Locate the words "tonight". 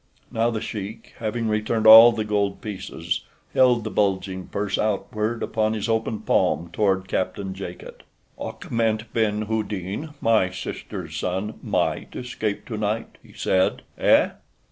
12.65-13.19